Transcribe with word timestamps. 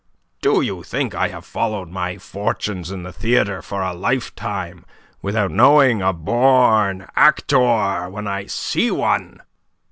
Do 0.41 0.61
you 0.63 0.81
think 0.81 1.13
I 1.13 1.27
have 1.27 1.45
followed 1.45 1.89
my 1.89 2.17
fortunes 2.17 2.89
in 2.89 3.03
the 3.03 3.13
theatre 3.13 3.61
for 3.61 3.83
a 3.83 3.93
lifetime 3.93 4.83
without 5.21 5.51
knowing 5.51 6.01
a 6.01 6.11
born 6.11 7.05
actor 7.15 8.09
when 8.09 8.25
I 8.25 8.47
see 8.47 8.89
one? 8.89 9.43